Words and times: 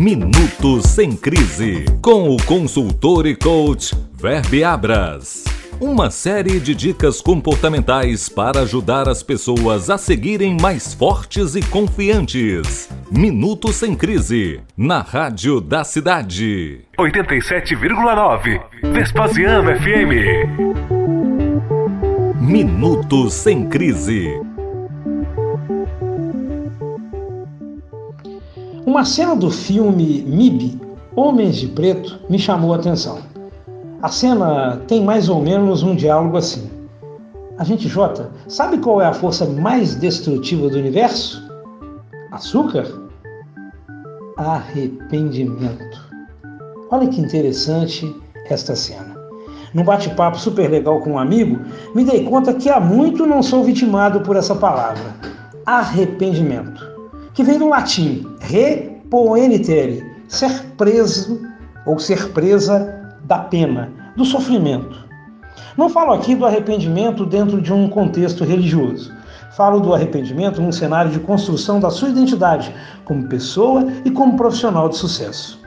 Minuto 0.00 0.80
Sem 0.80 1.16
Crise, 1.16 1.84
com 2.00 2.30
o 2.30 2.40
consultor 2.44 3.26
e 3.26 3.34
coach 3.34 3.96
Verbe 4.14 4.62
Abras. 4.62 5.42
Uma 5.80 6.08
série 6.08 6.60
de 6.60 6.72
dicas 6.72 7.20
comportamentais 7.20 8.28
para 8.28 8.60
ajudar 8.60 9.08
as 9.08 9.24
pessoas 9.24 9.90
a 9.90 9.98
seguirem 9.98 10.56
mais 10.62 10.94
fortes 10.94 11.56
e 11.56 11.62
confiantes. 11.62 12.88
Minuto 13.10 13.72
Sem 13.72 13.96
Crise, 13.96 14.60
na 14.76 15.00
Rádio 15.00 15.60
da 15.60 15.82
Cidade. 15.82 16.82
87,9 16.96 18.62
Vespasiano 18.92 19.72
FM. 19.74 20.12
Minuto 22.40 23.28
Sem 23.30 23.68
Crise. 23.68 24.30
Uma 28.98 29.04
cena 29.04 29.36
do 29.36 29.48
filme 29.48 30.24
MIB, 30.26 30.76
Homens 31.14 31.54
de 31.54 31.68
Preto, 31.68 32.18
me 32.28 32.36
chamou 32.36 32.74
a 32.74 32.78
atenção. 32.78 33.20
A 34.02 34.08
cena 34.08 34.82
tem 34.88 35.04
mais 35.04 35.28
ou 35.28 35.40
menos 35.40 35.84
um 35.84 35.94
diálogo 35.94 36.36
assim. 36.36 36.68
A 37.56 37.62
gente 37.62 37.86
Jota, 37.86 38.32
sabe 38.48 38.78
qual 38.78 39.00
é 39.00 39.06
a 39.06 39.12
força 39.12 39.46
mais 39.46 39.94
destrutiva 39.94 40.68
do 40.68 40.76
universo? 40.76 41.48
Açúcar? 42.32 42.88
Arrependimento. 44.36 46.10
Olha 46.90 47.06
que 47.06 47.20
interessante 47.20 48.12
esta 48.50 48.74
cena. 48.74 49.16
Num 49.72 49.84
bate-papo 49.84 50.40
super 50.40 50.68
legal 50.68 51.00
com 51.02 51.12
um 51.12 51.18
amigo, 51.20 51.56
me 51.94 52.02
dei 52.02 52.24
conta 52.24 52.52
que 52.52 52.68
há 52.68 52.80
muito 52.80 53.24
não 53.28 53.44
sou 53.44 53.62
vitimado 53.62 54.22
por 54.22 54.34
essa 54.34 54.56
palavra, 54.56 55.14
arrependimento 55.64 56.87
que 57.38 57.44
vem 57.44 57.56
do 57.56 57.68
latim 57.68 58.26
repoenitere, 58.40 60.04
ser 60.26 60.50
preso 60.76 61.40
ou 61.86 61.96
ser 61.96 62.32
presa 62.32 63.16
da 63.22 63.38
pena, 63.38 63.92
do 64.16 64.24
sofrimento. 64.24 65.06
Não 65.76 65.88
falo 65.88 66.14
aqui 66.14 66.34
do 66.34 66.44
arrependimento 66.44 67.24
dentro 67.24 67.62
de 67.62 67.72
um 67.72 67.88
contexto 67.88 68.42
religioso. 68.42 69.14
Falo 69.56 69.78
do 69.78 69.94
arrependimento 69.94 70.60
num 70.60 70.72
cenário 70.72 71.12
de 71.12 71.20
construção 71.20 71.78
da 71.78 71.90
sua 71.90 72.08
identidade 72.08 72.74
como 73.04 73.28
pessoa 73.28 73.86
e 74.04 74.10
como 74.10 74.36
profissional 74.36 74.88
de 74.88 74.96
sucesso. 74.96 75.60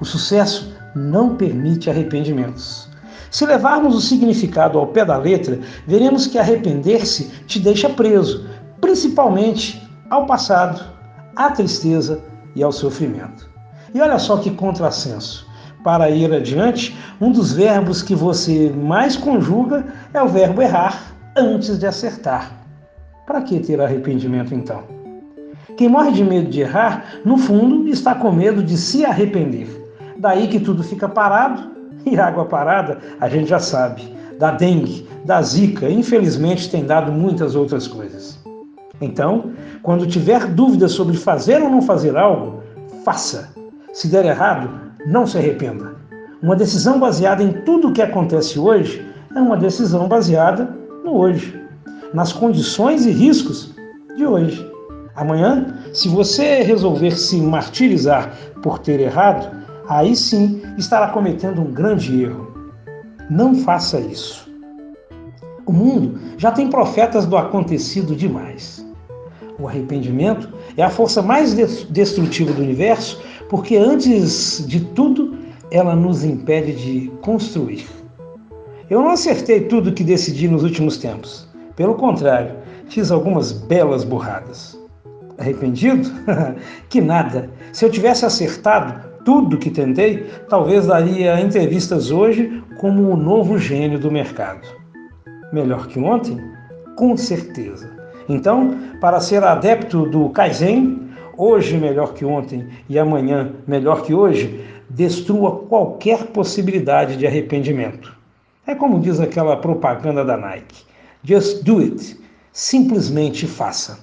O 0.00 0.04
sucesso 0.04 0.72
não 0.94 1.34
permite 1.34 1.90
arrependimentos. 1.90 2.88
Se 3.32 3.44
levarmos 3.44 3.96
o 3.96 4.00
significado 4.00 4.78
ao 4.78 4.86
pé 4.86 5.04
da 5.04 5.16
letra, 5.16 5.58
veremos 5.88 6.28
que 6.28 6.38
arrepender-se 6.38 7.32
te 7.48 7.58
deixa 7.58 7.88
preso, 7.88 8.46
principalmente 8.80 9.82
ao 10.08 10.24
passado, 10.24 10.99
à 11.36 11.50
tristeza 11.50 12.20
e 12.54 12.62
ao 12.62 12.72
sofrimento. 12.72 13.48
E 13.94 14.00
olha 14.00 14.18
só 14.18 14.36
que 14.36 14.50
contrassenso. 14.50 15.48
Para 15.82 16.10
ir 16.10 16.32
adiante, 16.32 16.96
um 17.20 17.32
dos 17.32 17.52
verbos 17.52 18.02
que 18.02 18.14
você 18.14 18.70
mais 18.70 19.16
conjuga 19.16 19.86
é 20.12 20.22
o 20.22 20.28
verbo 20.28 20.60
errar 20.60 21.14
antes 21.36 21.78
de 21.78 21.86
acertar. 21.86 22.52
Para 23.26 23.42
que 23.42 23.58
ter 23.60 23.80
arrependimento 23.80 24.54
então? 24.54 24.82
Quem 25.76 25.88
morre 25.88 26.12
de 26.12 26.22
medo 26.22 26.50
de 26.50 26.60
errar, 26.60 27.06
no 27.24 27.38
fundo, 27.38 27.88
está 27.88 28.14
com 28.14 28.30
medo 28.30 28.62
de 28.62 28.76
se 28.76 29.04
arrepender. 29.04 29.68
Daí 30.18 30.48
que 30.48 30.60
tudo 30.60 30.82
fica 30.82 31.08
parado, 31.08 31.70
e 32.04 32.18
água 32.18 32.44
parada, 32.44 32.98
a 33.20 33.28
gente 33.28 33.48
já 33.48 33.58
sabe, 33.58 34.14
da 34.38 34.50
dengue, 34.50 35.08
da 35.24 35.40
zika, 35.42 35.88
infelizmente 35.88 36.70
tem 36.70 36.84
dado 36.84 37.12
muitas 37.12 37.54
outras 37.54 37.86
coisas. 37.86 38.38
Então, 39.00 39.52
quando 39.82 40.06
tiver 40.06 40.46
dúvidas 40.46 40.92
sobre 40.92 41.16
fazer 41.16 41.62
ou 41.62 41.70
não 41.70 41.82
fazer 41.82 42.16
algo, 42.16 42.62
faça. 43.04 43.48
Se 43.92 44.08
der 44.08 44.24
errado, 44.24 44.70
não 45.06 45.26
se 45.26 45.38
arrependa. 45.38 45.94
Uma 46.42 46.56
decisão 46.56 46.98
baseada 46.98 47.42
em 47.42 47.52
tudo 47.64 47.88
o 47.88 47.92
que 47.92 48.02
acontece 48.02 48.58
hoje 48.58 49.06
é 49.34 49.40
uma 49.40 49.56
decisão 49.56 50.08
baseada 50.08 50.76
no 51.04 51.16
hoje, 51.16 51.60
nas 52.12 52.32
condições 52.32 53.06
e 53.06 53.10
riscos 53.10 53.74
de 54.16 54.26
hoje. 54.26 54.70
Amanhã, 55.14 55.78
se 55.92 56.08
você 56.08 56.62
resolver 56.62 57.12
se 57.12 57.36
martirizar 57.40 58.32
por 58.62 58.78
ter 58.78 59.00
errado, 59.00 59.54
aí 59.88 60.14
sim 60.14 60.62
estará 60.78 61.08
cometendo 61.08 61.60
um 61.60 61.72
grande 61.72 62.22
erro. 62.22 62.48
Não 63.28 63.54
faça 63.54 63.98
isso. 64.00 64.48
O 65.66 65.72
mundo 65.72 66.18
já 66.36 66.50
tem 66.50 66.68
profetas 66.68 67.26
do 67.26 67.36
acontecido 67.36 68.16
demais. 68.16 68.79
O 69.60 69.68
arrependimento 69.68 70.48
é 70.74 70.82
a 70.82 70.88
força 70.88 71.20
mais 71.20 71.54
destrutiva 71.90 72.52
do 72.52 72.62
universo, 72.62 73.22
porque 73.50 73.76
antes 73.76 74.64
de 74.66 74.80
tudo, 74.80 75.36
ela 75.70 75.94
nos 75.94 76.24
impede 76.24 76.72
de 76.72 77.08
construir. 77.20 77.86
Eu 78.88 79.02
não 79.02 79.10
acertei 79.10 79.60
tudo 79.60 79.92
que 79.92 80.02
decidi 80.02 80.48
nos 80.48 80.64
últimos 80.64 80.96
tempos. 80.96 81.46
Pelo 81.76 81.94
contrário, 81.94 82.56
fiz 82.88 83.10
algumas 83.10 83.52
belas 83.52 84.02
burradas. 84.02 84.80
Arrependido? 85.36 86.10
que 86.88 87.00
nada! 87.00 87.50
Se 87.72 87.84
eu 87.84 87.90
tivesse 87.90 88.24
acertado 88.24 89.10
tudo 89.26 89.58
que 89.58 89.70
tentei, 89.70 90.24
talvez 90.48 90.86
daria 90.86 91.38
entrevistas 91.38 92.10
hoje 92.10 92.64
como 92.78 93.10
o 93.10 93.16
novo 93.16 93.58
gênio 93.58 93.98
do 93.98 94.10
mercado. 94.10 94.66
Melhor 95.52 95.86
que 95.86 95.98
ontem? 95.98 96.38
Com 96.96 97.14
certeza. 97.16 97.99
Então, 98.30 98.78
para 99.00 99.18
ser 99.18 99.42
adepto 99.42 100.06
do 100.06 100.28
Kaizen, 100.28 101.10
hoje 101.36 101.76
melhor 101.76 102.14
que 102.14 102.24
ontem 102.24 102.68
e 102.88 102.96
amanhã 102.96 103.50
melhor 103.66 104.02
que 104.02 104.14
hoje, 104.14 104.64
destrua 104.88 105.64
qualquer 105.66 106.26
possibilidade 106.26 107.16
de 107.16 107.26
arrependimento. 107.26 108.16
É 108.64 108.72
como 108.72 109.00
diz 109.00 109.18
aquela 109.18 109.56
propaganda 109.56 110.24
da 110.24 110.36
Nike: 110.36 110.84
Just 111.24 111.64
do 111.64 111.80
it. 111.80 112.20
Simplesmente 112.52 113.48
faça. 113.48 113.98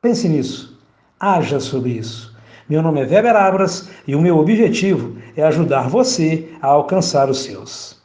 Pense 0.00 0.26
nisso. 0.30 0.80
Haja 1.20 1.60
sobre 1.60 1.90
isso. 1.90 2.34
Meu 2.70 2.80
nome 2.80 3.02
é 3.02 3.06
Weber 3.06 3.36
Abras 3.36 3.90
e 4.06 4.14
o 4.14 4.20
meu 4.22 4.38
objetivo 4.38 5.18
é 5.36 5.42
ajudar 5.42 5.90
você 5.90 6.48
a 6.62 6.68
alcançar 6.68 7.28
os 7.28 7.42
seus. 7.42 8.01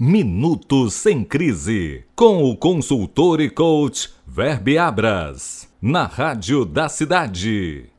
Minutos 0.00 0.94
sem 0.94 1.24
crise 1.24 2.04
com 2.14 2.44
o 2.44 2.56
consultor 2.56 3.40
e 3.40 3.50
coach 3.50 4.08
Verbe 4.24 4.78
Abras, 4.78 5.68
na 5.82 6.04
Rádio 6.04 6.64
da 6.64 6.88
Cidade. 6.88 7.90